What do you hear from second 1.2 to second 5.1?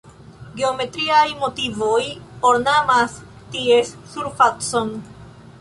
motivoj ornamas ties surfacon.